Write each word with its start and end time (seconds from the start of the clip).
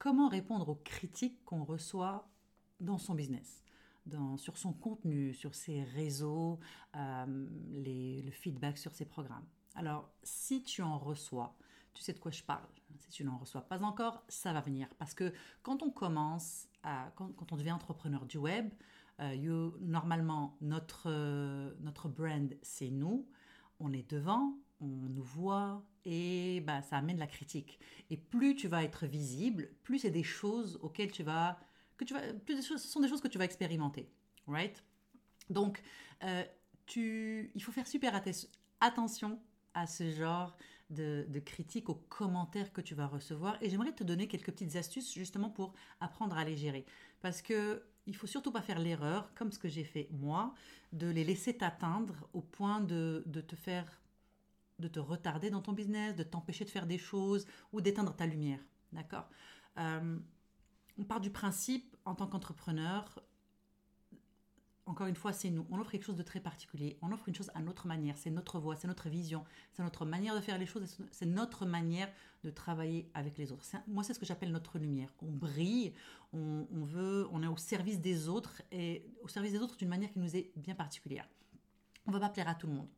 comment 0.00 0.28
répondre 0.28 0.68
aux 0.68 0.80
critiques 0.82 1.44
qu'on 1.44 1.62
reçoit 1.62 2.28
dans 2.80 2.98
son 2.98 3.14
business 3.14 3.62
dans, 4.06 4.36
sur 4.36 4.56
son 4.56 4.72
contenu, 4.72 5.34
sur 5.34 5.54
ses 5.54 5.84
réseaux, 5.84 6.58
euh, 6.96 7.46
les, 7.70 8.22
le 8.22 8.30
feedback 8.30 8.78
sur 8.78 8.92
ses 8.92 9.04
programmes. 9.04 9.44
Alors, 9.74 10.10
si 10.22 10.62
tu 10.62 10.82
en 10.82 10.98
reçois, 10.98 11.54
tu 11.94 12.02
sais 12.02 12.14
de 12.14 12.18
quoi 12.18 12.30
je 12.30 12.42
parle. 12.42 12.66
Si 12.98 13.10
tu 13.10 13.24
n'en 13.24 13.36
reçois 13.38 13.60
pas 13.60 13.82
encore, 13.82 14.24
ça 14.28 14.52
va 14.52 14.62
venir. 14.62 14.88
Parce 14.98 15.14
que 15.14 15.32
quand 15.62 15.82
on 15.82 15.90
commence, 15.90 16.66
à, 16.82 17.12
quand, 17.14 17.52
on 17.52 17.56
devient 17.56 17.72
entrepreneur 17.72 18.26
du 18.26 18.38
web, 18.38 18.70
euh, 19.20 19.70
normalement, 19.80 20.56
notre, 20.60 21.04
euh, 21.06 21.74
notre 21.80 22.08
brand, 22.08 22.56
c'est 22.62 22.90
nous. 22.90 23.28
On 23.80 23.92
est 23.92 24.08
devant, 24.10 24.56
on 24.80 24.86
nous 24.86 25.22
voit 25.22 25.82
et 26.04 26.60
bah, 26.60 26.82
ça 26.82 26.96
amène 26.96 27.18
la 27.18 27.26
critique. 27.26 27.78
Et 28.10 28.16
plus 28.16 28.54
tu 28.54 28.68
vas 28.68 28.84
être 28.84 29.06
visible, 29.06 29.70
plus 29.82 30.00
c'est 30.00 30.10
des 30.10 30.22
choses 30.22 30.78
auxquelles 30.82 31.12
tu 31.12 31.22
vas... 31.22 31.58
Que 31.96 32.04
tu 32.04 32.14
vas 32.14 32.20
plus 32.32 32.62
ce 32.62 32.78
sont 32.78 33.00
des 33.00 33.08
choses 33.08 33.20
que 33.20 33.28
tu 33.28 33.38
vas 33.38 33.44
expérimenter. 33.44 34.08
Right? 34.46 34.82
Donc, 35.50 35.82
euh, 36.24 36.44
tu, 36.86 37.50
il 37.54 37.62
faut 37.62 37.72
faire 37.72 37.86
super 37.86 38.20
attention 38.80 39.38
à 39.74 39.86
ce 39.86 40.10
genre 40.10 40.56
de, 40.90 41.38
critiques, 41.44 41.88
aux 41.88 41.94
commentaires 41.94 42.72
que 42.72 42.80
tu 42.80 42.94
vas 42.94 43.06
recevoir. 43.06 43.56
Et 43.62 43.70
j'aimerais 43.70 43.92
te 43.92 44.04
donner 44.04 44.28
quelques 44.28 44.52
petites 44.52 44.76
astuces 44.76 45.12
justement 45.12 45.50
pour 45.50 45.74
apprendre 46.00 46.36
à 46.36 46.44
les 46.44 46.56
gérer. 46.56 46.84
Parce 47.20 47.42
que 47.42 47.82
il 48.06 48.16
faut 48.16 48.26
surtout 48.26 48.50
pas 48.50 48.62
faire 48.62 48.78
l'erreur, 48.78 49.32
comme 49.34 49.52
ce 49.52 49.58
que 49.58 49.68
j'ai 49.68 49.84
fait 49.84 50.08
moi, 50.10 50.54
de 50.92 51.08
les 51.08 51.22
laisser 51.22 51.56
t'atteindre 51.56 52.28
au 52.32 52.40
point 52.40 52.80
de, 52.80 53.22
de, 53.26 53.40
te 53.40 53.54
faire, 53.54 54.00
de 54.78 54.88
te 54.88 54.98
retarder 54.98 55.50
dans 55.50 55.60
ton 55.60 55.72
business, 55.72 56.16
de 56.16 56.22
t'empêcher 56.24 56.64
de 56.64 56.70
faire 56.70 56.86
des 56.86 56.98
choses 56.98 57.46
ou 57.72 57.80
d'éteindre 57.80 58.16
ta 58.16 58.26
lumière. 58.26 58.60
D'accord? 58.92 59.28
Euh, 59.78 60.18
On 60.98 61.04
part 61.04 61.20
du 61.20 61.30
principe, 61.30 61.96
en 62.04 62.14
tant 62.14 62.26
qu'entrepreneur, 62.26 63.22
encore 64.90 65.06
une 65.06 65.14
fois, 65.14 65.32
c'est 65.32 65.50
nous. 65.50 65.64
On 65.70 65.78
offre 65.78 65.92
quelque 65.92 66.04
chose 66.04 66.16
de 66.16 66.24
très 66.24 66.40
particulier. 66.40 66.98
On 67.00 67.12
offre 67.12 67.28
une 67.28 67.34
chose 67.34 67.50
à 67.54 67.62
notre 67.62 67.86
manière. 67.86 68.18
C'est 68.18 68.30
notre 68.30 68.58
voix, 68.58 68.74
c'est 68.74 68.88
notre 68.88 69.08
vision, 69.08 69.44
c'est 69.72 69.84
notre 69.84 70.04
manière 70.04 70.34
de 70.34 70.40
faire 70.40 70.58
les 70.58 70.66
choses, 70.66 70.98
c'est 71.12 71.26
notre 71.26 71.64
manière 71.64 72.10
de 72.42 72.50
travailler 72.50 73.08
avec 73.14 73.38
les 73.38 73.52
autres. 73.52 73.64
Moi, 73.86 74.02
c'est 74.02 74.14
ce 74.14 74.18
que 74.18 74.26
j'appelle 74.26 74.50
notre 74.50 74.80
lumière. 74.80 75.14
On 75.22 75.30
brille, 75.30 75.94
on, 76.32 76.66
veut, 76.72 77.28
on 77.30 77.40
est 77.44 77.46
au 77.46 77.56
service 77.56 78.00
des 78.00 78.28
autres 78.28 78.62
et 78.72 79.06
au 79.22 79.28
service 79.28 79.52
des 79.52 79.60
autres 79.60 79.76
d'une 79.76 79.88
manière 79.88 80.10
qui 80.10 80.18
nous 80.18 80.34
est 80.34 80.50
bien 80.56 80.74
particulière. 80.74 81.28
On 82.06 82.10
ne 82.10 82.16
va 82.16 82.26
pas 82.26 82.32
plaire 82.32 82.48
à 82.48 82.56
tout 82.56 82.66
le 82.66 82.72
monde. 82.72 82.88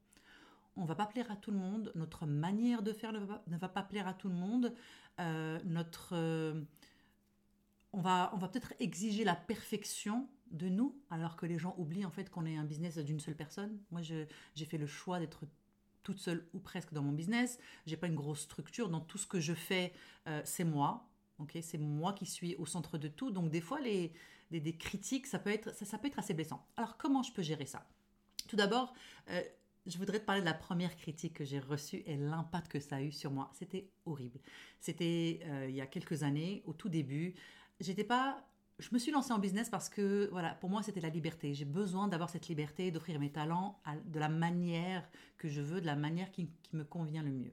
On 0.76 0.86
va 0.86 0.94
pas 0.94 1.04
plaire 1.04 1.30
à 1.30 1.36
tout 1.36 1.50
le 1.50 1.58
monde. 1.58 1.92
Notre 1.94 2.24
manière 2.24 2.82
de 2.82 2.94
faire 2.94 3.12
ne 3.12 3.58
va 3.58 3.68
pas, 3.68 3.82
plaire 3.82 4.08
à 4.08 4.14
tout 4.14 4.30
le 4.30 4.34
monde. 4.34 4.72
Euh, 5.20 5.60
notre, 5.66 6.14
euh, 6.14 6.62
on 7.92 8.00
va, 8.00 8.30
on 8.32 8.38
va 8.38 8.48
peut-être 8.48 8.72
exiger 8.80 9.24
la 9.24 9.34
perfection 9.36 10.26
de 10.52 10.68
nous, 10.68 10.96
alors 11.10 11.36
que 11.36 11.46
les 11.46 11.58
gens 11.58 11.74
oublient 11.78 12.04
en 12.04 12.10
fait 12.10 12.30
qu'on 12.30 12.46
est 12.46 12.56
un 12.56 12.64
business 12.64 12.98
d'une 12.98 13.20
seule 13.20 13.34
personne. 13.34 13.78
Moi, 13.90 14.02
j'ai 14.02 14.64
fait 14.64 14.78
le 14.78 14.86
choix 14.86 15.18
d'être 15.18 15.44
toute 16.02 16.18
seule 16.18 16.46
ou 16.52 16.58
presque 16.58 16.92
dans 16.92 17.02
mon 17.02 17.12
business. 17.12 17.58
J'ai 17.86 17.96
pas 17.96 18.06
une 18.06 18.14
grosse 18.14 18.40
structure. 18.40 18.88
Dans 18.88 19.00
tout 19.00 19.18
ce 19.18 19.26
que 19.26 19.40
je 19.40 19.54
fais, 19.54 19.92
euh, 20.28 20.42
c'est 20.44 20.64
moi. 20.64 21.08
ok? 21.38 21.58
C'est 21.62 21.78
moi 21.78 22.12
qui 22.12 22.26
suis 22.26 22.56
au 22.56 22.66
centre 22.66 22.98
de 22.98 23.08
tout. 23.08 23.30
Donc 23.30 23.50
des 23.50 23.60
fois, 23.60 23.80
les, 23.80 24.12
des 24.50 24.76
critiques, 24.76 25.26
ça 25.26 25.38
peut, 25.38 25.50
être, 25.50 25.74
ça, 25.74 25.98
peut 25.98 26.08
être 26.08 26.18
assez 26.18 26.34
blessant. 26.34 26.66
Alors 26.76 26.96
comment 26.96 27.22
je 27.22 27.32
peux 27.32 27.42
gérer 27.42 27.66
ça? 27.66 27.86
Tout 28.48 28.56
d'abord, 28.56 28.92
euh, 29.30 29.42
je 29.86 29.96
voudrais 29.98 30.20
te 30.20 30.24
parler 30.24 30.42
de 30.42 30.46
la 30.46 30.54
première 30.54 30.96
critique 30.96 31.34
que 31.34 31.44
j'ai 31.44 31.60
reçue 31.60 32.02
et 32.06 32.16
l'impact 32.16 32.70
que 32.70 32.80
ça 32.80 32.96
a 32.96 33.02
eu 33.02 33.12
sur 33.12 33.30
moi. 33.30 33.50
C'était 33.54 33.88
horrible. 34.04 34.40
C'était 34.80 35.40
euh, 35.44 35.66
il 35.68 35.74
y 35.74 35.80
a 35.80 35.86
quelques 35.86 36.22
années, 36.22 36.62
au 36.66 36.72
tout 36.72 36.88
début. 36.88 37.34
J'étais 37.80 38.04
pas 38.04 38.44
je 38.82 38.88
me 38.92 38.98
suis 38.98 39.12
lancée 39.12 39.32
en 39.32 39.38
business 39.38 39.70
parce 39.70 39.88
que, 39.88 40.28
voilà, 40.32 40.54
pour 40.56 40.68
moi, 40.68 40.82
c'était 40.82 41.00
la 41.00 41.08
liberté. 41.08 41.54
J'ai 41.54 41.64
besoin 41.64 42.08
d'avoir 42.08 42.28
cette 42.28 42.48
liberté, 42.48 42.90
d'offrir 42.90 43.20
mes 43.20 43.30
talents 43.30 43.78
de 44.06 44.18
la 44.18 44.28
manière 44.28 45.08
que 45.38 45.48
je 45.48 45.60
veux, 45.60 45.80
de 45.80 45.86
la 45.86 45.96
manière 45.96 46.30
qui, 46.32 46.50
me 46.72 46.84
convient 46.84 47.22
le 47.22 47.30
mieux. 47.30 47.52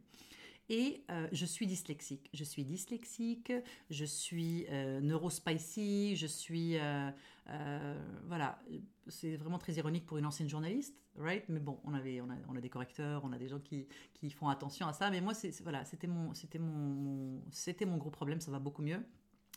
Et 0.70 1.04
euh, 1.10 1.28
je 1.34 1.46
suis 1.46 1.68
dyslexique. 1.68 2.30
Je 2.34 2.44
suis 2.46 2.64
dyslexique, 2.64 3.52
je 3.90 4.06
suis 4.06 4.66
euh, 4.70 5.02
neurospicy, 5.02 6.16
je 6.16 6.28
suis... 6.28 6.78
Euh, 6.78 7.12
voilà, 8.28 8.62
c'est 9.08 9.36
vraiment 9.36 9.58
très 9.58 9.74
ironique 9.74 10.06
pour 10.06 10.18
une 10.18 10.26
ancienne 10.26 10.48
journaliste, 10.48 10.96
right? 11.18 11.44
Mais 11.50 11.60
bon, 11.60 11.80
on, 11.84 11.94
avait, 11.94 12.22
on 12.22 12.56
a 12.56 12.62
des 12.62 12.70
correcteurs, 12.70 13.24
on 13.26 13.34
a 13.34 13.38
des 13.38 13.50
gens 13.50 13.60
qui, 13.60 13.88
qui 14.14 14.30
font 14.30 14.48
attention 14.48 14.88
à 14.88 14.94
ça. 14.94 15.10
Mais 15.10 15.20
moi, 15.20 15.34
c'est, 15.34 15.60
voilà, 15.62 15.84
c'était 15.84 16.08
mon, 16.08 16.34
c'était 16.34 16.60
mon, 16.60 17.42
c'était 17.52 17.86
mon 17.86 17.98
gros 17.98 18.12
problème, 18.12 18.40
ça 18.40 18.52
va 18.52 18.60
beaucoup 18.60 18.84
mieux. 18.84 19.04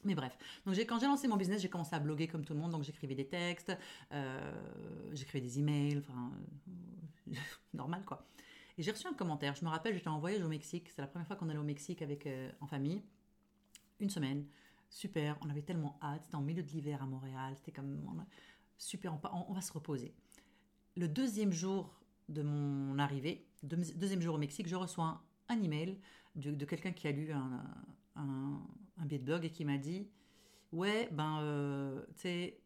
Mais 0.05 0.15
bref, 0.15 0.37
donc 0.67 0.77
quand 0.77 0.99
j'ai 0.99 1.07
lancé 1.07 1.29
mon 1.29 1.37
business, 1.37 1.63
j'ai 1.63 1.69
commencé 1.69 1.95
à 1.95 2.01
bloguer 2.01 2.27
comme 2.27 2.45
tout 2.45 2.55
le 2.55 2.59
monde, 2.59 2.73
donc 2.73 2.83
j'écrivais 2.83 3.15
des 3.15 3.29
textes, 3.29 3.77
euh, 4.13 5.11
j'écrivais 5.13 5.41
des 5.41 5.61
emails, 5.61 5.99
enfin, 5.99 6.33
euh, 7.29 7.35
normal 7.75 8.05
quoi. 8.05 8.27
Et 8.79 8.83
j'ai 8.83 8.91
reçu 8.91 9.07
un 9.07 9.13
commentaire, 9.13 9.55
je 9.55 9.65
me 9.65 9.71
rappelle, 9.71 9.95
j'étais 9.95 10.09
en 10.09 10.19
voyage 10.19 10.43
au 10.43 10.49
Mexique, 10.49 10.89
c'est 10.89 11.03
la 11.03 11.07
première 11.07 11.27
fois 11.27 11.37
qu'on 11.37 11.49
allait 11.49 11.59
au 11.59 11.65
Mexique 11.65 12.03
avec, 12.03 12.27
euh, 12.27 12.51
en 12.61 12.67
famille, 12.67 13.03
une 14.01 14.11
semaine, 14.11 14.45
super, 14.91 15.39
on 15.43 15.51
avait 15.51 15.63
tellement 15.63 15.99
hâte, 16.03 16.23
c'était 16.25 16.37
en 16.37 16.43
milieu 16.43 16.63
de 16.63 16.69
l'hiver 16.69 17.01
à 17.01 17.07
Montréal, 17.07 17.55
c'était 17.57 17.73
comme, 17.73 18.25
super, 18.79 19.17
on, 19.33 19.53
va 19.53 19.61
se 19.61 19.73
reposer. 19.73 20.15
Le 20.97 21.07
deuxième 21.07 21.53
jour 21.53 21.95
de 22.29 22.43
mon 22.43 22.99
arrivée, 22.99 23.47
deuxième 23.63 24.21
jour 24.21 24.35
au 24.35 24.39
Mexique, 24.39 24.67
je 24.67 24.75
reçois 24.75 25.23
un, 25.49 25.63
email 25.63 25.99
de, 26.35 26.65
quelqu'un 26.65 26.93
qui 26.93 27.07
a 27.07 27.13
lu 27.13 27.31
un 27.31 27.63
un, 28.17 28.61
un 29.03 29.19
blog 29.19 29.45
et 29.45 29.51
qui 29.51 29.65
m'a 29.65 29.79
dit 29.79 30.09
Ouais, 30.73 31.09
ben, 31.13 31.41
euh, 31.41 32.03
tu 32.15 32.23
sais, 32.23 32.61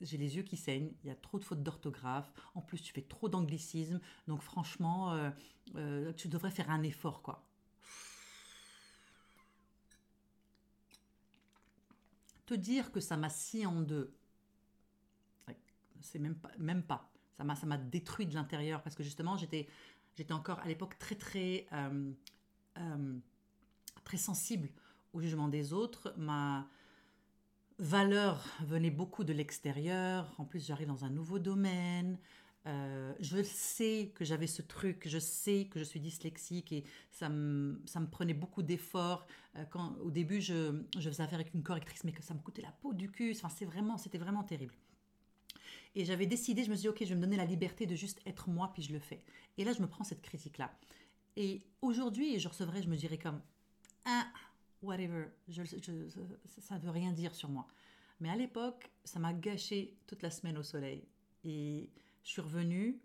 j'ai 0.00 0.16
les 0.16 0.36
yeux 0.36 0.42
qui 0.42 0.56
saignent, 0.56 0.92
il 1.02 1.08
y 1.08 1.10
a 1.10 1.14
trop 1.14 1.38
de 1.38 1.44
fautes 1.44 1.62
d'orthographe, 1.62 2.32
en 2.54 2.62
plus 2.62 2.80
tu 2.80 2.92
fais 2.92 3.02
trop 3.02 3.28
d'anglicisme, 3.28 4.00
donc 4.26 4.42
franchement, 4.42 5.12
euh, 5.12 5.30
euh, 5.76 6.12
tu 6.14 6.28
devrais 6.28 6.50
faire 6.50 6.70
un 6.70 6.82
effort, 6.82 7.22
quoi. 7.22 7.44
Te 12.46 12.54
dire 12.54 12.92
que 12.92 13.00
ça 13.00 13.18
m'a 13.18 13.28
scié 13.28 13.66
en 13.66 13.82
deux, 13.82 14.14
c'est 16.00 16.18
même 16.18 16.36
pas, 16.36 16.50
même 16.58 16.82
pas. 16.82 17.12
Ça 17.36 17.44
m'a, 17.44 17.54
ça 17.54 17.66
m'a 17.66 17.76
détruit 17.76 18.26
de 18.26 18.34
l'intérieur 18.34 18.82
parce 18.82 18.94
que 18.96 19.02
justement, 19.02 19.36
j'étais, 19.36 19.68
j'étais 20.16 20.32
encore 20.32 20.58
à 20.60 20.66
l'époque 20.66 20.98
très, 20.98 21.16
très 21.16 21.66
très 24.04 24.16
sensible 24.16 24.70
au 25.12 25.20
jugement 25.20 25.48
des 25.48 25.72
autres. 25.72 26.14
Ma 26.16 26.68
valeur 27.78 28.44
venait 28.62 28.90
beaucoup 28.90 29.24
de 29.24 29.32
l'extérieur. 29.32 30.34
En 30.38 30.44
plus, 30.44 30.66
j'arrive 30.66 30.88
dans 30.88 31.04
un 31.04 31.10
nouveau 31.10 31.38
domaine. 31.38 32.18
Euh, 32.66 33.14
je 33.20 33.42
sais 33.42 34.12
que 34.14 34.24
j'avais 34.24 34.46
ce 34.46 34.60
truc, 34.60 35.08
je 35.08 35.18
sais 35.18 35.68
que 35.70 35.78
je 35.78 35.84
suis 35.84 36.00
dyslexique 36.00 36.72
et 36.72 36.84
ça 37.10 37.28
me, 37.28 37.80
ça 37.86 37.98
me 38.00 38.06
prenait 38.06 38.34
beaucoup 38.34 38.62
d'efforts. 38.62 39.26
Euh, 39.56 39.64
quand 39.70 39.96
au 40.02 40.10
début, 40.10 40.40
je, 40.40 40.82
je, 40.98 41.08
faisais 41.08 41.22
affaire 41.22 41.38
avec 41.38 41.54
une 41.54 41.62
correctrice, 41.62 42.04
mais 42.04 42.12
que 42.12 42.22
ça 42.22 42.34
me 42.34 42.40
coûtait 42.40 42.62
la 42.62 42.72
peau 42.72 42.92
du 42.92 43.10
cul. 43.10 43.32
Enfin, 43.34 43.48
c'est 43.48 43.64
vraiment, 43.64 43.96
c'était 43.96 44.18
vraiment 44.18 44.42
terrible. 44.42 44.74
Et 45.94 46.04
j'avais 46.04 46.26
décidé, 46.26 46.64
je 46.64 46.70
me 46.70 46.74
suis 46.74 46.82
dit, 46.82 46.88
ok, 46.88 46.98
je 47.00 47.08
vais 47.08 47.14
me 47.14 47.20
donner 47.20 47.36
la 47.36 47.46
liberté 47.46 47.86
de 47.86 47.94
juste 47.94 48.20
être 48.26 48.50
moi, 48.50 48.70
puis 48.74 48.82
je 48.82 48.92
le 48.92 48.98
fais. 48.98 49.22
Et 49.56 49.64
là, 49.64 49.72
je 49.72 49.80
me 49.80 49.86
prends 49.86 50.04
cette 50.04 50.22
critique-là. 50.22 50.70
Et 51.36 51.62
aujourd'hui, 51.80 52.38
je 52.38 52.48
recevrais, 52.48 52.82
je 52.82 52.88
me 52.88 52.96
dirais 52.96 53.18
comme, 53.18 53.40
ah, 54.04 54.26
whatever, 54.82 55.26
ça 55.50 56.76
ne 56.76 56.80
veut 56.80 56.90
rien 56.90 57.12
dire 57.12 57.34
sur 57.34 57.48
moi. 57.48 57.66
Mais 58.20 58.30
à 58.30 58.36
l'époque, 58.36 58.90
ça 59.04 59.18
m'a 59.18 59.32
gâché 59.32 59.96
toute 60.06 60.22
la 60.22 60.30
semaine 60.30 60.58
au 60.58 60.62
soleil. 60.62 61.06
Et 61.44 61.90
je 62.24 62.30
suis 62.30 62.40
revenue, 62.40 63.00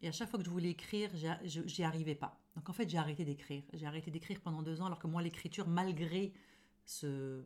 et 0.00 0.08
à 0.08 0.12
chaque 0.12 0.28
fois 0.28 0.38
que 0.38 0.44
je 0.44 0.50
voulais 0.50 0.70
écrire, 0.70 1.10
j'y 1.44 1.82
arrivais 1.82 2.14
pas. 2.14 2.40
Donc 2.56 2.68
en 2.68 2.72
fait, 2.72 2.88
j'ai 2.88 2.98
arrêté 2.98 3.24
d'écrire. 3.24 3.62
J'ai 3.72 3.86
arrêté 3.86 4.10
d'écrire 4.10 4.40
pendant 4.40 4.62
deux 4.62 4.80
ans, 4.80 4.86
alors 4.86 4.98
que 4.98 5.06
moi, 5.06 5.22
l'écriture, 5.22 5.66
malgré 5.68 6.32
ce, 6.84 7.44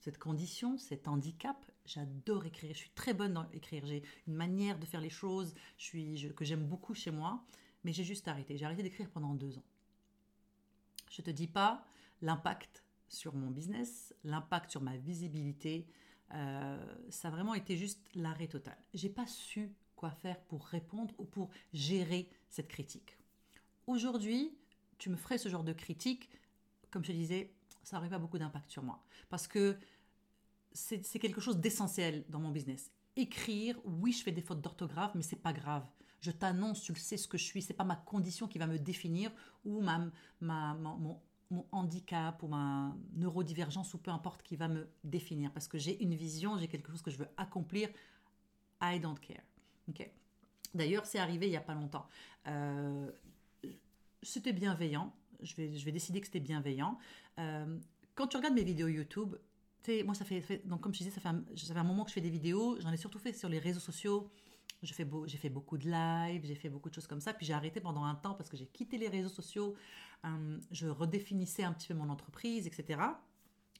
cette 0.00 0.18
condition, 0.18 0.78
cet 0.78 1.08
handicap, 1.08 1.56
j'adore 1.84 2.46
écrire. 2.46 2.72
Je 2.72 2.78
suis 2.78 2.90
très 2.90 3.12
bonne 3.12 3.34
dans 3.34 3.48
écrire. 3.50 3.84
J'ai 3.86 4.02
une 4.26 4.34
manière 4.34 4.78
de 4.78 4.86
faire 4.86 5.00
les 5.00 5.10
choses 5.10 5.54
que 5.78 6.44
j'aime 6.44 6.66
beaucoup 6.66 6.94
chez 6.94 7.10
moi, 7.10 7.44
mais 7.84 7.92
j'ai 7.92 8.04
juste 8.04 8.28
arrêté. 8.28 8.56
J'ai 8.56 8.64
arrêté 8.64 8.82
d'écrire 8.82 9.10
pendant 9.10 9.34
deux 9.34 9.58
ans. 9.58 9.64
Je 11.10 11.22
te 11.22 11.30
dis 11.30 11.48
pas 11.48 11.86
l'impact 12.22 12.84
sur 13.08 13.34
mon 13.34 13.50
business, 13.50 14.14
l'impact 14.24 14.70
sur 14.70 14.82
ma 14.82 14.96
visibilité, 14.96 15.86
euh, 16.34 16.84
ça 17.10 17.28
a 17.28 17.30
vraiment 17.30 17.54
été 17.54 17.76
juste 17.76 18.00
l'arrêt 18.14 18.48
total. 18.48 18.76
J'ai 18.94 19.08
pas 19.08 19.26
su 19.26 19.72
quoi 19.94 20.10
faire 20.10 20.40
pour 20.40 20.66
répondre 20.66 21.14
ou 21.18 21.24
pour 21.24 21.50
gérer 21.72 22.28
cette 22.50 22.68
critique. 22.68 23.16
Aujourd'hui, 23.86 24.56
tu 24.98 25.10
me 25.10 25.16
ferais 25.16 25.38
ce 25.38 25.48
genre 25.48 25.64
de 25.64 25.72
critique, 25.72 26.28
comme 26.90 27.04
je 27.04 27.12
disais, 27.12 27.52
ça 27.82 27.96
n'aurait 27.96 28.08
pas 28.08 28.18
beaucoup 28.18 28.38
d'impact 28.38 28.70
sur 28.70 28.82
moi. 28.82 29.02
Parce 29.28 29.46
que 29.46 29.76
c'est 30.72 31.18
quelque 31.18 31.40
chose 31.40 31.58
d'essentiel 31.58 32.24
dans 32.28 32.40
mon 32.40 32.50
business. 32.50 32.90
Écrire, 33.16 33.78
oui, 33.84 34.12
je 34.12 34.22
fais 34.22 34.32
des 34.32 34.42
fautes 34.42 34.60
d'orthographe, 34.60 35.14
mais 35.14 35.22
c'est 35.22 35.36
pas 35.36 35.52
grave. 35.52 35.88
Je 36.20 36.30
t'annonce, 36.30 36.82
tu 36.82 36.92
le 36.92 36.98
sais 36.98 37.16
ce 37.16 37.28
que 37.28 37.38
je 37.38 37.44
suis, 37.44 37.62
c'est 37.62 37.74
pas 37.74 37.84
ma 37.84 37.96
condition 37.96 38.48
qui 38.48 38.58
va 38.58 38.66
me 38.66 38.78
définir 38.78 39.30
ou 39.64 39.80
ma, 39.80 40.10
ma, 40.40 40.74
mon, 40.74 41.20
mon 41.50 41.64
handicap 41.72 42.42
ou 42.42 42.48
ma 42.48 42.94
neurodivergence 43.14 43.94
ou 43.94 43.98
peu 43.98 44.10
importe 44.10 44.42
qui 44.42 44.56
va 44.56 44.68
me 44.68 44.88
définir 45.04 45.52
parce 45.52 45.68
que 45.68 45.78
j'ai 45.78 46.02
une 46.02 46.14
vision, 46.14 46.58
j'ai 46.58 46.68
quelque 46.68 46.90
chose 46.90 47.02
que 47.02 47.10
je 47.10 47.18
veux 47.18 47.28
accomplir. 47.36 47.88
I 48.82 49.00
don't 49.00 49.18
care. 49.18 49.42
ok 49.88 50.10
D'ailleurs, 50.74 51.06
c'est 51.06 51.18
arrivé 51.18 51.46
il 51.46 51.50
n'y 51.50 51.56
a 51.56 51.62
pas 51.62 51.74
longtemps. 51.74 52.06
Euh, 52.48 53.10
c'était 54.22 54.52
bienveillant. 54.52 55.14
Je 55.40 55.54
vais, 55.54 55.74
je 55.74 55.84
vais 55.84 55.92
décider 55.92 56.20
que 56.20 56.26
c'était 56.26 56.40
bienveillant. 56.40 56.98
Euh, 57.38 57.78
quand 58.14 58.26
tu 58.26 58.36
regardes 58.36 58.54
mes 58.54 58.64
vidéos 58.64 58.88
YouTube, 58.88 59.36
moi, 60.04 60.14
ça 60.14 60.24
fait, 60.24 60.66
donc 60.66 60.80
comme 60.80 60.92
je 60.92 60.98
disais, 60.98 61.10
ça 61.10 61.20
fait, 61.20 61.28
ça 61.56 61.74
fait 61.74 61.80
un 61.80 61.84
moment 61.84 62.04
que 62.04 62.10
je 62.10 62.14
fais 62.14 62.20
des 62.20 62.30
vidéos. 62.30 62.78
J'en 62.80 62.90
ai 62.92 62.96
surtout 62.96 63.18
fait 63.18 63.32
sur 63.32 63.48
les 63.48 63.58
réseaux 63.58 63.80
sociaux. 63.80 64.28
J'ai 64.82 64.94
fait, 64.94 65.08
j'ai 65.24 65.38
fait 65.38 65.48
beaucoup 65.48 65.78
de 65.78 65.88
lives, 65.88 66.44
j'ai 66.44 66.54
fait 66.54 66.68
beaucoup 66.68 66.88
de 66.88 66.94
choses 66.94 67.06
comme 67.06 67.20
ça. 67.20 67.32
Puis 67.32 67.46
j'ai 67.46 67.54
arrêté 67.54 67.80
pendant 67.80 68.04
un 68.04 68.14
temps 68.14 68.34
parce 68.34 68.48
que 68.50 68.56
j'ai 68.56 68.66
quitté 68.66 68.98
les 68.98 69.08
réseaux 69.08 69.28
sociaux. 69.28 69.74
Euh, 70.24 70.58
je 70.70 70.86
redéfinissais 70.86 71.64
un 71.64 71.72
petit 71.72 71.88
peu 71.88 71.94
mon 71.94 72.08
entreprise, 72.08 72.66
etc. 72.66 73.00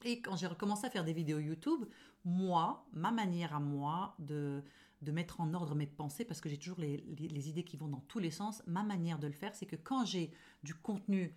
Et 0.03 0.21
quand 0.21 0.35
j'ai 0.35 0.47
recommencé 0.47 0.87
à 0.87 0.89
faire 0.89 1.03
des 1.03 1.13
vidéos 1.13 1.39
YouTube, 1.39 1.85
moi, 2.25 2.85
ma 2.93 3.11
manière 3.11 3.55
à 3.55 3.59
moi 3.59 4.15
de, 4.19 4.63
de 5.01 5.11
mettre 5.11 5.41
en 5.41 5.53
ordre 5.53 5.75
mes 5.75 5.87
pensées, 5.87 6.25
parce 6.25 6.41
que 6.41 6.49
j'ai 6.49 6.57
toujours 6.57 6.79
les, 6.79 6.97
les, 6.97 7.49
idées 7.49 7.63
qui 7.63 7.77
vont 7.77 7.87
dans 7.87 8.01
tous 8.01 8.19
les 8.19 8.31
sens, 8.31 8.61
ma 8.67 8.83
manière 8.83 9.19
de 9.19 9.27
le 9.27 9.33
faire, 9.33 9.55
c'est 9.55 9.65
que 9.65 9.75
quand 9.75 10.05
j'ai 10.05 10.31
du 10.63 10.73
contenu 10.73 11.33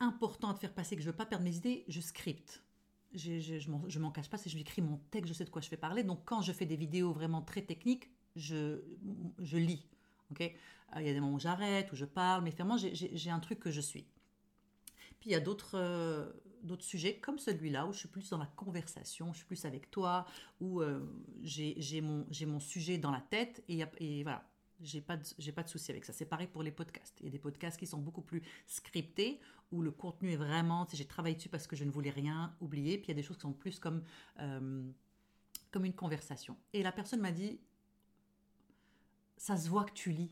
important 0.00 0.50
à 0.50 0.54
te 0.54 0.60
faire 0.60 0.74
passer, 0.74 0.96
que 0.96 1.02
je 1.02 1.06
ne 1.06 1.12
veux 1.12 1.16
pas 1.16 1.26
perdre 1.26 1.44
mes 1.44 1.56
idées, 1.56 1.84
je 1.88 2.00
scripte. 2.00 2.64
Je, 3.14 3.40
je, 3.40 3.58
je 3.58 3.98
m'en 3.98 4.10
cache 4.10 4.28
pas, 4.28 4.36
c'est 4.36 4.50
je 4.50 4.58
écris 4.58 4.82
mon 4.82 4.98
texte, 5.10 5.28
je 5.28 5.34
sais 5.34 5.44
de 5.44 5.50
quoi 5.50 5.62
je 5.62 5.70
vais 5.70 5.76
parler. 5.76 6.04
Donc 6.04 6.20
quand 6.24 6.42
je 6.42 6.52
fais 6.52 6.66
des 6.66 6.76
vidéos 6.76 7.12
vraiment 7.12 7.42
très 7.42 7.62
techniques, 7.62 8.10
je, 8.38 9.56
lis. 9.56 9.86
ok? 10.30 10.54
Il 10.96 11.06
y 11.06 11.10
a 11.10 11.12
des 11.12 11.20
moments 11.20 11.36
où 11.36 11.40
j'arrête, 11.40 11.92
où 11.92 11.96
je 11.96 12.06
parle, 12.06 12.42
mais 12.42 12.50
finalement 12.50 12.76
j'ai 12.78 13.30
un 13.30 13.40
truc 13.40 13.60
que 13.60 13.70
je 13.70 13.80
suis. 13.80 14.06
Puis 15.20 15.30
il 15.30 15.32
y 15.32 15.36
a 15.36 15.40
d'autres 15.40 15.76
euh, 15.76 16.30
d'autres 16.62 16.84
sujets 16.84 17.18
comme 17.18 17.38
celui-là 17.38 17.86
où 17.86 17.92
je 17.92 17.98
suis 17.98 18.08
plus 18.08 18.30
dans 18.30 18.38
la 18.38 18.46
conversation, 18.46 19.32
je 19.32 19.38
suis 19.38 19.46
plus 19.46 19.64
avec 19.64 19.90
toi, 19.90 20.26
où 20.60 20.80
euh, 20.80 21.00
j'ai 21.42 22.00
mon, 22.00 22.60
sujet 22.60 22.98
dans 22.98 23.10
la 23.10 23.20
tête 23.20 23.62
et, 23.68 24.22
voilà, 24.22 24.44
j'ai 24.80 25.00
pas 25.00 25.16
pas 25.16 25.62
de 25.62 25.68
souci 25.68 25.90
avec 25.90 26.04
ça. 26.04 26.12
C'est 26.12 26.26
pareil 26.26 26.46
pour 26.46 26.62
les 26.62 26.72
podcasts. 26.72 27.16
Il 27.20 27.26
y 27.26 27.28
a 27.28 27.32
des 27.32 27.38
podcasts 27.38 27.78
qui 27.78 27.86
sont 27.86 27.98
beaucoup 27.98 28.22
plus 28.22 28.42
scriptés 28.66 29.40
où 29.70 29.82
le 29.82 29.90
contenu 29.90 30.32
est 30.32 30.36
vraiment, 30.36 30.86
j'ai 30.92 31.04
travaillé 31.04 31.36
dessus 31.36 31.50
parce 31.50 31.66
que 31.66 31.76
je 31.76 31.84
ne 31.84 31.90
voulais 31.90 32.10
rien 32.10 32.56
oublier. 32.60 32.96
Puis 32.96 33.06
il 33.06 33.10
y 33.10 33.12
a 33.12 33.14
des 33.14 33.22
choses 33.22 33.36
qui 33.36 33.42
sont 33.42 33.52
plus 33.52 33.78
comme 33.78 34.02
euh, 34.40 34.90
comme 35.70 35.84
une 35.84 35.94
conversation. 35.94 36.56
Et 36.72 36.82
la 36.82 36.92
personne 36.92 37.20
m'a 37.20 37.32
dit, 37.32 37.60
ça 39.38 39.56
se 39.56 39.68
voit 39.68 39.84
que 39.84 39.92
tu 39.92 40.10
lis. 40.10 40.30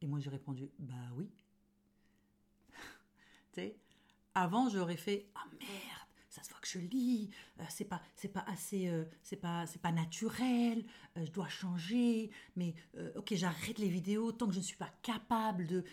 Et 0.00 0.06
moi, 0.06 0.20
j'ai 0.20 0.30
répondu, 0.30 0.70
bah 0.78 0.94
oui. 1.16 1.30
tu 2.72 2.76
sais, 3.54 3.76
avant, 4.34 4.68
j'aurais 4.68 4.96
fait, 4.98 5.26
ah 5.34 5.46
merde, 5.58 6.08
ça 6.28 6.42
se 6.42 6.50
voit 6.50 6.60
que 6.60 6.63
je 6.74 6.78
lis, 6.78 7.30
euh, 7.60 7.64
c'est 7.68 7.84
pas, 7.84 8.00
c'est 8.14 8.32
pas 8.32 8.44
assez, 8.48 8.88
euh, 8.88 9.04
c'est 9.22 9.36
pas, 9.36 9.66
c'est 9.66 9.80
pas 9.80 9.92
naturel, 9.92 10.84
euh, 11.16 11.24
je 11.24 11.30
dois 11.30 11.48
changer, 11.48 12.30
mais 12.56 12.74
ok, 13.16 13.34
j'arrête 13.34 13.78
les 13.78 13.88
vidéos 13.88 14.32
tant 14.32 14.46
que 14.46 14.52
je 14.52 14.58
ne 14.58 14.64
suis 14.64 14.76
pas 14.76 14.90
capable 15.02 15.66
de, 15.66 15.84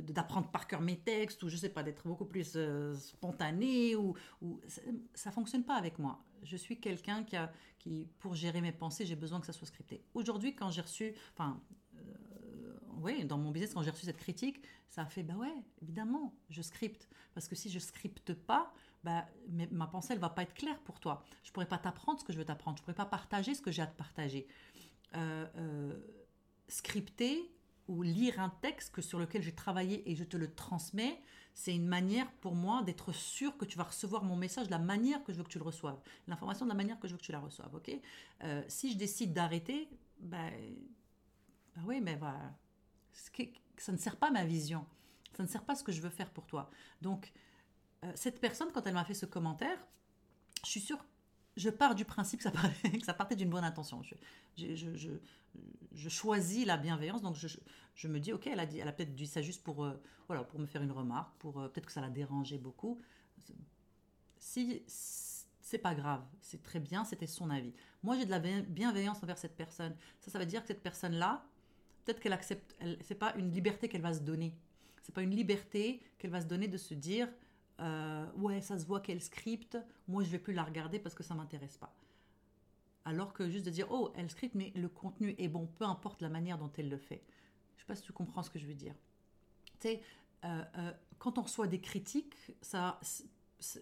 d'apprendre 0.00 0.48
par 0.50 0.66
cœur 0.66 0.80
mes 0.80 0.98
textes, 0.98 1.42
ou 1.42 1.48
je 1.48 1.56
sais 1.56 1.68
pas, 1.68 1.82
d'être 1.82 2.06
beaucoup 2.06 2.24
plus 2.24 2.56
spontané, 2.98 3.96
ou, 3.96 4.14
ça, 4.66 4.82
ça 5.14 5.30
fonctionne 5.30 5.64
pas 5.64 5.76
avec 5.76 5.98
moi. 5.98 6.22
Je 6.42 6.56
suis 6.56 6.80
quelqu'un 6.80 7.24
qui 7.24 7.36
a, 7.36 7.52
qui, 7.78 8.08
pour 8.18 8.34
gérer 8.34 8.60
mes 8.60 8.72
pensées, 8.72 9.06
j'ai 9.06 9.16
besoin 9.16 9.40
que 9.40 9.46
ça 9.46 9.52
soit 9.52 9.66
scripté. 9.66 10.02
Aujourd'hui, 10.14 10.54
quand 10.54 10.70
j'ai 10.70 10.82
reçu, 10.82 11.14
enfin, 11.32 11.60
oui, 13.02 13.24
dans 13.24 13.38
mon 13.38 13.50
business, 13.50 13.74
quand 13.74 13.82
j'ai 13.82 13.90
reçu 13.90 14.06
cette 14.06 14.18
critique, 14.18 14.62
ça 14.88 15.02
a 15.02 15.06
fait, 15.06 15.22
bah 15.22 15.34
ouais, 15.34 15.54
évidemment, 15.82 16.34
je 16.48 16.62
scripte. 16.62 17.08
Parce 17.34 17.48
que 17.48 17.54
si 17.54 17.70
je 17.70 17.78
scripte 17.78 18.34
pas, 18.34 18.72
bah, 19.04 19.26
ma 19.70 19.86
pensée, 19.86 20.12
elle 20.12 20.18
va 20.18 20.30
pas 20.30 20.42
être 20.42 20.54
claire 20.54 20.78
pour 20.80 21.00
toi. 21.00 21.24
Je 21.42 21.52
pourrais 21.52 21.68
pas 21.68 21.78
t'apprendre 21.78 22.18
ce 22.20 22.24
que 22.24 22.32
je 22.32 22.38
veux 22.38 22.44
t'apprendre. 22.44 22.78
Je 22.78 22.82
pourrais 22.82 22.94
pas 22.94 23.06
partager 23.06 23.54
ce 23.54 23.62
que 23.62 23.70
j'ai 23.70 23.82
à 23.82 23.86
te 23.86 23.96
partager. 23.96 24.46
Euh, 25.16 25.46
euh, 25.56 25.98
scripter 26.68 27.50
ou 27.88 28.02
lire 28.02 28.38
un 28.38 28.50
texte 28.60 28.94
que 28.94 29.02
sur 29.02 29.18
lequel 29.18 29.42
j'ai 29.42 29.54
travaillé 29.54 30.08
et 30.08 30.14
je 30.14 30.22
te 30.22 30.36
le 30.36 30.54
transmets, 30.54 31.20
c'est 31.54 31.74
une 31.74 31.88
manière 31.88 32.30
pour 32.34 32.54
moi 32.54 32.82
d'être 32.82 33.12
sûr 33.12 33.56
que 33.56 33.64
tu 33.64 33.76
vas 33.76 33.84
recevoir 33.84 34.22
mon 34.22 34.36
message 34.36 34.66
de 34.66 34.70
la 34.70 34.78
manière 34.78 35.24
que 35.24 35.32
je 35.32 35.38
veux 35.38 35.44
que 35.44 35.48
tu 35.48 35.58
le 35.58 35.64
reçoives. 35.64 36.00
L'information 36.28 36.64
de 36.66 36.70
la 36.70 36.76
manière 36.76 37.00
que 37.00 37.08
je 37.08 37.14
veux 37.14 37.18
que 37.18 37.24
tu 37.24 37.32
la 37.32 37.40
reçoives, 37.40 37.74
ok? 37.74 37.90
Euh, 38.44 38.62
Si 38.68 38.92
je 38.92 38.96
décide 38.96 39.32
d'arrêter, 39.32 39.88
ben, 40.20 40.52
ben 41.74 41.82
oui, 41.84 42.00
mais 42.00 42.16
voilà 42.16 42.52
ça 43.76 43.92
ne 43.92 43.96
sert 43.96 44.16
pas 44.16 44.30
ma 44.30 44.44
vision. 44.44 44.84
Ça 45.36 45.42
ne 45.42 45.48
sert 45.48 45.64
pas 45.64 45.74
ce 45.74 45.82
que 45.82 45.92
je 45.92 46.00
veux 46.00 46.10
faire 46.10 46.30
pour 46.30 46.46
toi. 46.46 46.70
Donc, 47.00 47.32
euh, 48.04 48.12
cette 48.14 48.40
personne, 48.40 48.70
quand 48.72 48.86
elle 48.86 48.94
m'a 48.94 49.04
fait 49.04 49.14
ce 49.14 49.26
commentaire, 49.26 49.78
je 50.64 50.70
suis 50.70 50.80
sûre, 50.80 51.04
je 51.56 51.70
pars 51.70 51.94
du 51.94 52.04
principe 52.04 52.40
que 52.40 52.44
ça, 53.04 53.14
partait, 53.14 53.36
d'une 53.36 53.50
bonne 53.50 53.64
intention. 53.64 54.02
Je, 54.56 56.08
choisis 56.08 56.66
la 56.66 56.76
bienveillance, 56.76 57.22
donc 57.22 57.36
je, 57.36 58.08
me 58.08 58.18
dis, 58.18 58.32
ok, 58.32 58.46
elle 58.46 58.60
a, 58.60 58.92
peut-être 58.92 59.14
dit 59.14 59.26
ça 59.26 59.42
juste 59.42 59.62
pour, 59.62 59.84
euh, 59.84 60.00
voilà, 60.28 60.44
pour 60.44 60.60
me 60.60 60.66
faire 60.66 60.82
une 60.82 60.92
remarque, 60.92 61.34
pour 61.38 61.60
euh, 61.60 61.68
peut-être 61.68 61.86
que 61.86 61.92
ça 61.92 62.00
l'a 62.00 62.10
dérangé 62.10 62.58
beaucoup. 62.58 63.00
Si 64.38 64.82
c'est 64.86 65.78
pas 65.78 65.94
grave, 65.94 66.24
c'est 66.40 66.62
très 66.62 66.80
bien, 66.80 67.04
c'était 67.04 67.26
son 67.26 67.50
avis. 67.50 67.72
Moi, 68.02 68.16
j'ai 68.16 68.24
de 68.24 68.30
la 68.30 68.38
bienveillance 68.38 69.22
envers 69.22 69.38
cette 69.38 69.56
personne. 69.56 69.94
Ça, 70.20 70.30
ça 70.30 70.38
veut 70.38 70.46
dire 70.46 70.62
que 70.62 70.68
cette 70.68 70.82
personne-là, 70.82 71.44
peut-être 72.04 72.20
qu'elle 72.20 72.32
accepte, 72.32 72.74
c'est 73.02 73.14
pas 73.14 73.34
une 73.36 73.52
liberté 73.52 73.88
qu'elle 73.88 74.00
va 74.00 74.14
se 74.14 74.20
donner. 74.20 74.56
C'est 75.02 75.14
pas 75.14 75.22
une 75.22 75.34
liberté 75.34 76.02
qu'elle 76.18 76.30
va 76.30 76.40
se 76.40 76.46
donner 76.46 76.68
de 76.68 76.76
se 76.76 76.94
dire, 76.94 77.28
euh, 77.80 78.26
ouais, 78.36 78.60
ça 78.60 78.78
se 78.78 78.86
voit 78.86 79.00
qu'elle 79.00 79.22
scripte, 79.22 79.78
moi 80.08 80.22
je 80.22 80.28
vais 80.30 80.38
plus 80.38 80.52
la 80.52 80.64
regarder 80.64 80.98
parce 80.98 81.14
que 81.14 81.22
ça 81.22 81.34
m'intéresse 81.34 81.78
pas. 81.78 81.94
Alors 83.04 83.32
que 83.32 83.48
juste 83.48 83.64
de 83.64 83.70
dire, 83.70 83.86
oh, 83.90 84.12
elle 84.14 84.30
scripte, 84.30 84.54
mais 84.54 84.72
le 84.74 84.88
contenu 84.88 85.34
est 85.38 85.48
bon, 85.48 85.66
peu 85.66 85.84
importe 85.84 86.20
la 86.20 86.28
manière 86.28 86.58
dont 86.58 86.70
elle 86.76 86.88
le 86.88 86.98
fait. 86.98 87.24
Je 87.76 87.80
sais 87.80 87.86
pas 87.86 87.94
si 87.94 88.02
tu 88.02 88.12
comprends 88.12 88.42
ce 88.42 88.50
que 88.50 88.58
je 88.58 88.66
veux 88.66 88.74
dire. 88.74 88.94
Tu 89.80 89.88
sais, 89.88 90.02
euh, 90.44 90.62
euh, 90.76 90.92
quand 91.18 91.38
on 91.38 91.42
reçoit 91.42 91.66
des 91.66 91.80
critiques, 91.80 92.34
ça, 92.60 93.00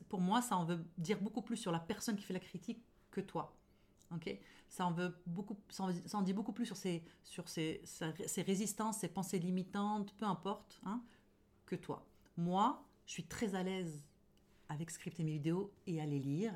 pour 0.09 0.21
moi, 0.21 0.43
ça 0.43 0.57
en 0.57 0.65
veut 0.65 0.85
dire 0.97 1.21
beaucoup 1.21 1.43
plus 1.43 1.57
sur 1.57 1.73
la 1.73 1.81
personne 1.81 2.17
qui 2.17 2.25
fait 2.25 2.33
la 2.33 2.41
critique 2.41 2.83
que 3.11 3.21
toi. 3.21 3.57
ok? 4.13 4.39
Ça 4.69 4.87
en, 4.87 4.93
veut 4.93 5.17
beaucoup, 5.27 5.57
ça 5.71 5.91
en, 6.13 6.23
dit 6.23 6.33
beaucoup 6.33 6.53
plus 6.53 6.67
sur, 6.67 6.77
ses, 6.77 7.03
sur 7.25 7.49
ses, 7.49 7.81
ses, 7.85 8.43
résistances, 8.43 8.99
ses 8.99 9.09
pensées 9.09 9.39
limitantes, 9.39 10.15
peu 10.15 10.27
importe, 10.27 10.81
hein, 10.85 11.03
que 11.67 11.75
toi. 11.75 12.07
Moi, 12.37 12.85
je 13.09 13.15
suis 13.15 13.25
très 13.25 13.55
à 13.55 13.63
l'aise 13.63 14.05
avec 14.69 14.91
scripter 14.91 15.25
mes 15.25 15.33
vidéos 15.33 15.73
et 15.87 16.01
à 16.01 16.07
les 16.07 16.21
lire. 16.21 16.53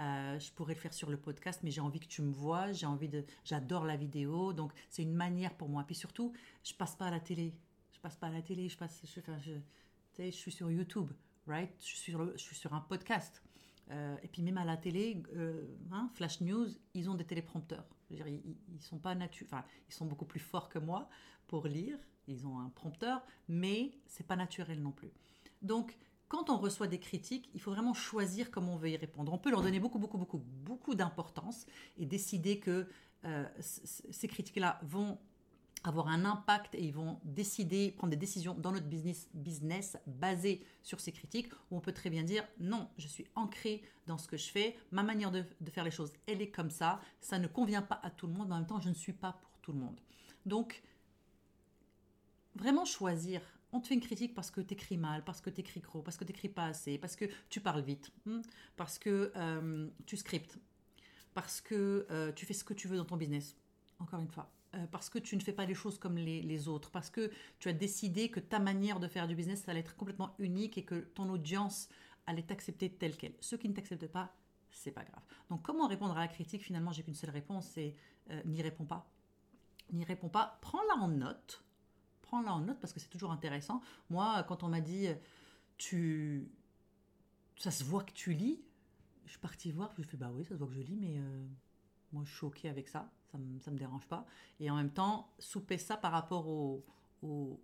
Euh, 0.00 0.38
je 0.38 0.50
pourrais 0.52 0.72
le 0.72 0.80
faire 0.80 0.94
sur 0.94 1.10
le 1.10 1.18
podcast, 1.18 1.60
mais 1.62 1.70
j'ai 1.70 1.82
envie 1.82 2.00
que 2.00 2.06
tu 2.06 2.22
me 2.22 2.32
vois, 2.32 2.72
j'ai 2.72 2.86
envie 2.86 3.10
de, 3.10 3.24
j'adore 3.44 3.84
la 3.84 3.96
vidéo, 3.96 4.54
donc 4.54 4.72
c'est 4.88 5.02
une 5.02 5.12
manière 5.12 5.54
pour 5.54 5.68
moi. 5.68 5.84
Puis 5.84 5.94
surtout, 5.94 6.32
je 6.64 6.72
passe 6.72 6.96
pas 6.96 7.06
à 7.06 7.10
la 7.10 7.20
télé, 7.20 7.54
je 7.92 8.00
passe 8.00 8.16
pas 8.16 8.28
à 8.28 8.30
la 8.30 8.40
télé, 8.40 8.70
je 8.70 8.78
passe, 8.78 9.02
je, 9.04 9.20
je, 9.38 9.52
je 10.18 10.30
suis 10.30 10.50
sur 10.50 10.70
YouTube, 10.70 11.12
right? 11.46 11.70
Je 11.78 11.84
suis 11.84 11.98
sur, 11.98 12.32
je 12.32 12.42
suis 12.42 12.56
sur 12.56 12.72
un 12.72 12.80
podcast. 12.80 13.42
Euh, 13.90 14.16
et 14.22 14.28
puis 14.28 14.40
même 14.40 14.56
à 14.56 14.64
la 14.64 14.78
télé, 14.78 15.22
euh, 15.36 15.66
hein, 15.92 16.10
Flash 16.14 16.40
News, 16.40 16.68
ils 16.94 17.10
ont 17.10 17.14
des 17.14 17.26
téléprompteurs. 17.26 17.84
Dire, 18.10 18.26
ils, 18.26 18.56
ils, 18.74 18.80
sont 18.80 18.98
pas 18.98 19.14
natu 19.14 19.44
enfin, 19.44 19.62
ils 19.90 19.94
sont 19.94 20.06
beaucoup 20.06 20.24
plus 20.24 20.40
forts 20.40 20.70
que 20.70 20.78
moi 20.78 21.10
pour 21.48 21.66
lire. 21.66 21.98
Ils 22.28 22.46
ont 22.46 22.58
un 22.60 22.70
prompteur, 22.70 23.22
mais 23.46 23.92
c'est 24.06 24.26
pas 24.26 24.36
naturel 24.36 24.80
non 24.80 24.92
plus. 24.92 25.10
Donc, 25.62 25.96
quand 26.28 26.50
on 26.50 26.56
reçoit 26.56 26.86
des 26.86 26.98
critiques, 26.98 27.50
il 27.54 27.60
faut 27.60 27.72
vraiment 27.72 27.94
choisir 27.94 28.50
comment 28.50 28.74
on 28.74 28.78
veut 28.78 28.90
y 28.90 28.96
répondre. 28.96 29.32
On 29.32 29.38
peut 29.38 29.50
leur 29.50 29.62
donner 29.62 29.80
beaucoup, 29.80 29.98
beaucoup, 29.98 30.18
beaucoup, 30.18 30.38
beaucoup 30.38 30.94
d'importance 30.94 31.66
et 31.98 32.06
décider 32.06 32.58
que 32.58 32.88
euh, 33.24 33.44
ces 33.60 34.28
critiques-là 34.28 34.80
vont 34.82 35.18
avoir 35.84 36.08
un 36.08 36.24
impact 36.24 36.74
et 36.74 36.82
ils 36.82 36.94
vont 36.94 37.20
décider, 37.24 37.92
prendre 37.92 38.10
des 38.10 38.16
décisions 38.16 38.54
dans 38.54 38.72
notre 38.72 38.86
business, 38.86 39.28
business 39.34 39.96
basées 40.06 40.64
sur 40.82 41.00
ces 41.00 41.12
critiques, 41.12 41.52
où 41.70 41.76
on 41.76 41.80
peut 41.80 41.92
très 41.92 42.10
bien 42.10 42.22
dire 42.22 42.44
non, 42.60 42.88
je 42.98 43.08
suis 43.08 43.26
ancré 43.34 43.82
dans 44.06 44.18
ce 44.18 44.28
que 44.28 44.36
je 44.36 44.48
fais, 44.50 44.76
ma 44.90 45.02
manière 45.02 45.30
de, 45.30 45.44
faire 45.70 45.84
les 45.84 45.90
choses, 45.90 46.12
elle 46.26 46.40
est 46.40 46.50
comme 46.50 46.70
ça, 46.70 47.00
ça 47.20 47.38
ne 47.38 47.46
convient 47.46 47.82
pas 47.82 48.00
à 48.02 48.10
tout 48.10 48.26
le 48.26 48.32
monde, 48.32 48.48
mais 48.48 48.54
en 48.54 48.58
même 48.58 48.66
temps, 48.66 48.80
je 48.80 48.88
ne 48.88 48.94
suis 48.94 49.12
pas 49.12 49.32
pour 49.42 49.58
tout 49.60 49.72
le 49.72 49.78
monde. 49.78 50.00
Donc, 50.46 50.82
vraiment 52.54 52.84
choisir. 52.84 53.40
On 53.72 53.80
te 53.80 53.88
fait 53.88 53.94
une 53.94 54.00
critique 54.00 54.34
parce 54.34 54.50
que 54.50 54.60
tu 54.60 54.74
écris 54.74 54.98
mal, 54.98 55.24
parce 55.24 55.40
que 55.40 55.48
tu 55.48 55.60
écris 55.60 55.80
gros, 55.80 56.02
parce 56.02 56.18
que 56.18 56.24
tu 56.24 56.30
écris 56.30 56.50
pas 56.50 56.66
assez, 56.66 56.98
parce 56.98 57.16
que 57.16 57.24
tu 57.48 57.60
parles 57.60 57.82
vite, 57.82 58.12
hmm, 58.26 58.42
parce 58.76 58.98
que 58.98 59.32
euh, 59.34 59.88
tu 60.04 60.18
scriptes, 60.18 60.58
parce 61.32 61.62
que 61.62 62.06
euh, 62.10 62.32
tu 62.32 62.44
fais 62.44 62.52
ce 62.52 62.64
que 62.64 62.74
tu 62.74 62.86
veux 62.86 62.98
dans 62.98 63.06
ton 63.06 63.16
business. 63.16 63.56
Encore 63.98 64.20
une 64.20 64.28
fois, 64.28 64.52
euh, 64.74 64.86
parce 64.90 65.08
que 65.08 65.18
tu 65.18 65.36
ne 65.36 65.40
fais 65.40 65.52
pas 65.52 65.64
les 65.64 65.74
choses 65.74 65.98
comme 65.98 66.16
les, 66.16 66.68
autres, 66.68 66.90
parce 66.90 67.08
que 67.08 67.30
tu 67.60 67.68
as 67.70 67.72
décidé 67.72 68.30
que 68.30 68.40
ta 68.40 68.58
manière 68.58 69.00
de 69.00 69.08
faire 69.08 69.26
du 69.26 69.34
business 69.34 69.66
allait 69.68 69.80
être 69.80 69.96
complètement 69.96 70.34
unique 70.38 70.76
et 70.76 70.84
que 70.84 70.96
ton 70.96 71.30
audience 71.30 71.88
allait 72.26 72.42
t'accepter 72.42 72.90
telle 72.90 73.16
qu'elle. 73.16 73.34
Ceux 73.40 73.56
qui 73.56 73.68
ne 73.70 73.74
t'acceptent 73.74 74.08
pas, 74.08 74.34
c'est 74.70 74.90
pas 74.90 75.04
grave. 75.04 75.22
Donc 75.48 75.62
comment 75.62 75.86
répondre 75.86 76.16
à 76.16 76.20
la 76.20 76.28
critique? 76.28 76.62
Finalement, 76.62 76.92
j'ai 76.92 77.04
qu'une 77.04 77.14
seule 77.14 77.30
réponse, 77.30 77.68
c'est 77.68 77.94
n'y 78.44 78.60
réponds 78.60 78.84
pas. 78.84 79.10
N'y 79.92 80.04
réponds 80.04 80.28
pas. 80.28 80.58
Prends-la 80.60 81.02
en 81.02 81.08
note 81.08 81.64
prends-la 82.32 82.54
en 82.54 82.60
note 82.60 82.80
parce 82.80 82.94
que 82.94 83.00
c'est 83.00 83.10
toujours 83.10 83.30
intéressant. 83.30 83.82
Moi, 84.08 84.42
quand 84.48 84.62
on 84.62 84.68
m'a 84.68 84.80
dit, 84.80 85.06
tu, 85.76 86.48
ça 87.58 87.70
se 87.70 87.84
voit 87.84 88.02
que 88.02 88.12
tu 88.12 88.32
lis, 88.32 88.58
je 89.26 89.32
suis 89.32 89.38
partie 89.38 89.70
voir, 89.70 89.92
je 89.98 90.02
fais 90.02 90.16
bah 90.16 90.30
oui, 90.34 90.42
ça 90.44 90.54
se 90.54 90.58
voit 90.58 90.66
que 90.66 90.72
je 90.72 90.80
lis, 90.80 90.96
mais 90.96 91.18
euh, 91.18 91.46
moi 92.10 92.22
je 92.24 92.34
suis 92.34 92.46
ok 92.46 92.64
avec 92.64 92.88
ça, 92.88 93.10
ça 93.30 93.36
me, 93.36 93.76
dérange 93.76 94.06
pas. 94.06 94.24
Et 94.60 94.70
en 94.70 94.76
même 94.76 94.90
temps, 94.90 95.30
souper 95.38 95.76
ça 95.76 95.98
par 95.98 96.12
rapport 96.12 96.48
aux, 96.48 96.82
aux, 97.22 97.60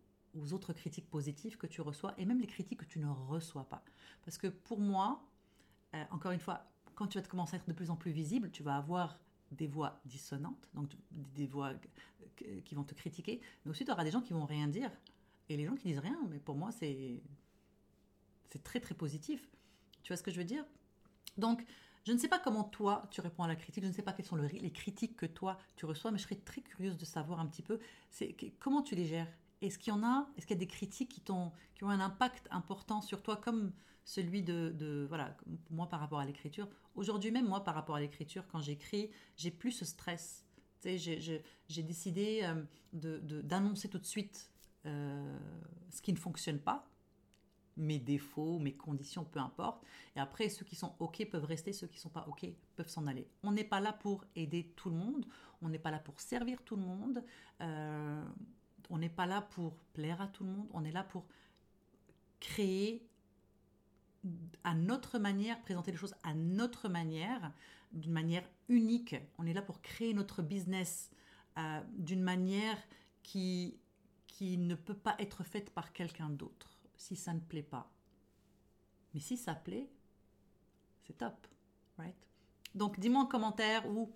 autres 0.52 0.74
critiques 0.74 1.08
positives 1.08 1.56
que 1.56 1.66
tu 1.66 1.80
reçois 1.80 2.12
et 2.18 2.26
même 2.26 2.38
les 2.38 2.46
critiques 2.46 2.80
que 2.80 2.84
tu 2.84 2.98
ne 2.98 3.08
reçois 3.08 3.64
pas. 3.64 3.82
Parce 4.22 4.36
que 4.36 4.48
pour 4.48 4.80
moi, 4.80 5.26
euh, 5.94 6.04
encore 6.10 6.32
une 6.32 6.40
fois, 6.40 6.70
quand 6.94 7.06
tu 7.06 7.16
vas 7.16 7.22
te 7.22 7.28
commencer 7.28 7.56
à 7.56 7.58
être 7.58 7.68
de 7.68 7.72
plus 7.72 7.90
en 7.90 7.96
plus 7.96 8.12
visible, 8.12 8.50
tu 8.50 8.62
vas 8.62 8.76
avoir 8.76 9.18
des 9.52 9.66
voix 9.66 10.00
dissonantes, 10.04 10.68
donc 10.74 10.90
des 11.10 11.46
voix 11.46 11.72
qui 12.64 12.74
vont 12.74 12.84
te 12.84 12.94
critiquer, 12.94 13.40
mais 13.64 13.70
aussi 13.70 13.84
tu 13.84 13.90
auras 13.90 14.04
des 14.04 14.10
gens 14.10 14.20
qui 14.20 14.32
vont 14.32 14.44
rien 14.44 14.68
dire. 14.68 14.90
Et 15.48 15.56
les 15.56 15.64
gens 15.64 15.74
qui 15.74 15.88
disent 15.88 15.98
rien, 15.98 16.18
mais 16.28 16.38
pour 16.38 16.56
moi, 16.56 16.70
c'est 16.72 17.22
c'est 18.50 18.62
très 18.62 18.80
très 18.80 18.94
positif. 18.94 19.48
Tu 20.02 20.08
vois 20.12 20.16
ce 20.16 20.22
que 20.22 20.30
je 20.30 20.36
veux 20.38 20.44
dire? 20.44 20.64
Donc, 21.36 21.64
je 22.04 22.12
ne 22.12 22.18
sais 22.18 22.28
pas 22.28 22.38
comment 22.38 22.64
toi 22.64 23.06
tu 23.10 23.20
réponds 23.20 23.42
à 23.42 23.48
la 23.48 23.56
critique, 23.56 23.84
je 23.84 23.88
ne 23.88 23.94
sais 23.94 24.02
pas 24.02 24.12
quelles 24.12 24.26
sont 24.26 24.36
les 24.36 24.70
critiques 24.72 25.16
que 25.16 25.26
toi 25.26 25.58
tu 25.76 25.84
reçois, 25.86 26.10
mais 26.10 26.18
je 26.18 26.24
serais 26.24 26.36
très 26.36 26.62
curieuse 26.62 26.96
de 26.96 27.04
savoir 27.04 27.40
un 27.40 27.46
petit 27.46 27.62
peu 27.62 27.78
c'est 28.10 28.34
comment 28.58 28.82
tu 28.82 28.94
les 28.94 29.04
gères? 29.04 29.28
Est-ce 29.60 29.78
qu'il 29.78 29.92
y 29.92 29.96
en 29.96 30.02
a? 30.02 30.28
Est-ce 30.36 30.46
qu'il 30.46 30.56
y 30.56 30.58
a 30.58 30.60
des 30.60 30.66
critiques 30.66 31.22
qui, 31.24 31.30
ont, 31.30 31.52
qui 31.74 31.84
ont 31.84 31.90
un 31.90 32.00
impact 32.00 32.48
important 32.50 33.00
sur 33.00 33.22
toi, 33.22 33.36
comme 33.36 33.72
celui 34.04 34.42
de, 34.42 34.72
de 34.76 35.06
voilà, 35.08 35.36
moi 35.70 35.88
par 35.88 36.00
rapport 36.00 36.20
à 36.20 36.24
l'écriture? 36.24 36.68
Aujourd'hui 36.94 37.30
même, 37.30 37.48
moi 37.48 37.64
par 37.64 37.74
rapport 37.74 37.96
à 37.96 38.00
l'écriture, 38.00 38.46
quand 38.48 38.60
j'écris, 38.60 39.10
j'ai 39.36 39.50
plus 39.50 39.72
ce 39.72 39.84
stress. 39.84 40.44
J'ai 40.84 41.82
décidé 41.82 42.40
euh, 42.42 43.20
d'annoncer 43.42 43.88
tout 43.88 43.98
de 43.98 44.06
suite 44.06 44.50
euh, 44.86 45.38
ce 45.90 46.00
qui 46.00 46.12
ne 46.12 46.18
fonctionne 46.18 46.60
pas, 46.60 46.88
mes 47.76 47.98
défauts, 47.98 48.58
mes 48.58 48.74
conditions, 48.74 49.24
peu 49.24 49.40
importe. 49.40 49.84
Et 50.16 50.20
après, 50.20 50.48
ceux 50.48 50.64
qui 50.64 50.76
sont 50.76 50.94
OK 50.98 51.24
peuvent 51.30 51.44
rester, 51.44 51.72
ceux 51.72 51.86
qui 51.86 51.96
ne 51.96 52.00
sont 52.00 52.08
pas 52.10 52.26
OK 52.28 52.46
peuvent 52.76 52.88
s'en 52.88 53.06
aller. 53.06 53.28
On 53.42 53.52
n'est 53.52 53.64
pas 53.64 53.80
là 53.80 53.92
pour 53.92 54.24
aider 54.36 54.72
tout 54.76 54.90
le 54.90 54.96
monde, 54.96 55.26
on 55.62 55.68
n'est 55.68 55.78
pas 55.78 55.90
là 55.90 55.98
pour 55.98 56.20
servir 56.20 56.62
tout 56.62 56.76
le 56.76 56.82
monde, 56.82 57.24
euh, 57.60 58.24
on 58.90 58.98
n'est 58.98 59.08
pas 59.08 59.26
là 59.26 59.42
pour 59.42 59.76
plaire 59.92 60.20
à 60.20 60.28
tout 60.28 60.44
le 60.44 60.50
monde, 60.50 60.68
on 60.72 60.84
est 60.84 60.92
là 60.92 61.04
pour 61.04 61.26
créer 62.40 63.06
à 64.64 64.74
notre 64.74 65.18
manière, 65.18 65.60
présenter 65.62 65.92
les 65.92 65.96
choses 65.96 66.14
à 66.22 66.34
notre 66.34 66.88
manière, 66.88 67.52
d'une 67.92 68.12
manière 68.12 68.44
unique. 68.68 69.16
On 69.38 69.46
est 69.46 69.52
là 69.52 69.62
pour 69.62 69.80
créer 69.80 70.12
notre 70.14 70.42
business 70.42 71.10
euh, 71.56 71.80
d'une 71.96 72.22
manière 72.22 72.76
qui, 73.22 73.78
qui 74.26 74.58
ne 74.58 74.74
peut 74.74 74.94
pas 74.94 75.16
être 75.18 75.44
faite 75.44 75.70
par 75.70 75.92
quelqu'un 75.92 76.30
d'autre 76.30 76.78
si 76.96 77.16
ça 77.16 77.32
ne 77.32 77.40
plaît 77.40 77.62
pas. 77.62 77.90
Mais 79.14 79.20
si 79.20 79.36
ça 79.36 79.54
plaît, 79.54 79.88
c'est 81.06 81.16
top, 81.16 81.46
right? 81.96 82.14
Donc 82.74 83.00
dis-moi 83.00 83.22
en 83.22 83.26
commentaire 83.26 83.88
ou 83.88 84.12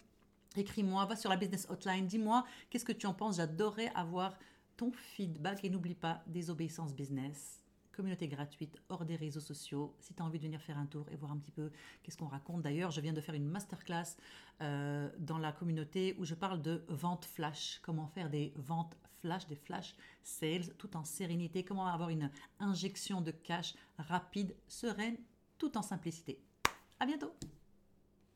écris-moi, 0.56 1.06
va 1.06 1.16
sur 1.16 1.30
la 1.30 1.36
business 1.36 1.66
hotline, 1.70 2.06
dis-moi 2.06 2.44
qu'est-ce 2.68 2.84
que 2.84 2.92
tu 2.92 3.06
en 3.06 3.14
penses? 3.14 3.36
J'adorerais 3.36 3.90
avoir 3.94 4.36
ton 4.76 4.92
feedback 4.92 5.64
et 5.64 5.70
n'oublie 5.70 5.94
pas 5.94 6.22
désobéissance 6.26 6.94
business 6.94 7.62
communauté 7.92 8.26
gratuite 8.26 8.76
hors 8.88 9.04
des 9.04 9.16
réseaux 9.16 9.40
sociaux. 9.40 9.94
Si 10.00 10.14
tu 10.14 10.22
as 10.22 10.24
envie 10.24 10.38
de 10.38 10.44
venir 10.44 10.60
faire 10.60 10.78
un 10.78 10.86
tour 10.86 11.06
et 11.10 11.16
voir 11.16 11.32
un 11.32 11.36
petit 11.36 11.52
peu 11.52 11.70
qu'est-ce 12.02 12.16
qu'on 12.16 12.26
raconte. 12.26 12.62
D'ailleurs, 12.62 12.90
je 12.90 13.00
viens 13.00 13.12
de 13.12 13.20
faire 13.20 13.34
une 13.34 13.46
masterclass 13.46 14.16
euh, 14.60 15.10
dans 15.18 15.38
la 15.38 15.52
communauté 15.52 16.16
où 16.18 16.24
je 16.24 16.34
parle 16.34 16.62
de 16.62 16.84
vente 16.88 17.24
flash, 17.24 17.80
comment 17.82 18.08
faire 18.08 18.30
des 18.30 18.52
ventes 18.56 18.96
flash, 19.20 19.46
des 19.46 19.56
flash 19.56 19.94
sales, 20.22 20.74
tout 20.78 20.96
en 20.96 21.04
sérénité, 21.04 21.64
comment 21.64 21.86
avoir 21.86 22.08
une 22.08 22.30
injection 22.58 23.20
de 23.20 23.30
cash 23.30 23.74
rapide, 23.98 24.56
sereine, 24.66 25.16
tout 25.58 25.76
en 25.76 25.82
simplicité. 25.82 26.40
À 26.98 27.06
bientôt! 27.06 27.32